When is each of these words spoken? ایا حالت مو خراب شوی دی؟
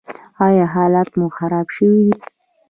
ایا 0.45 0.65
حالت 0.73 1.09
مو 1.17 1.27
خراب 1.37 1.67
شوی 1.75 1.99
دی؟ 2.07 2.13